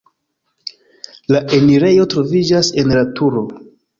La 1.35 1.41
enirejo 1.59 2.07
troviĝas 2.15 2.73
en 2.85 2.93
la 2.97 3.07
turo. 3.21 3.45